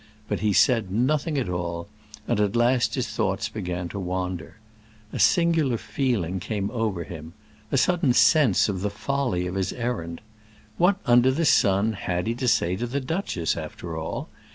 But 0.27 0.39
he 0.39 0.51
said 0.51 0.89
nothing 0.89 1.37
at 1.37 1.47
all, 1.47 1.87
and 2.27 2.39
at 2.39 2.55
last 2.55 2.95
his 2.95 3.07
thoughts 3.09 3.49
began 3.49 3.87
to 3.89 3.99
wander. 3.99 4.57
A 5.13 5.19
singular 5.19 5.77
feeling 5.77 6.39
came 6.39 6.71
over 6.71 7.03
him—a 7.03 7.77
sudden 7.77 8.13
sense 8.13 8.67
of 8.67 8.81
the 8.81 8.89
folly 8.89 9.45
of 9.45 9.53
his 9.53 9.71
errand. 9.71 10.21
What 10.79 10.97
under 11.05 11.29
the 11.29 11.45
sun 11.45 11.93
had 11.93 12.25
he 12.25 12.33
to 12.33 12.47
say 12.47 12.75
to 12.77 12.87
the 12.87 12.99
duchess, 12.99 13.55
after 13.55 13.95
all? 13.95 14.27